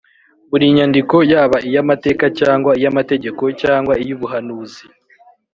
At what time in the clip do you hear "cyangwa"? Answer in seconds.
2.39-2.71, 3.61-3.93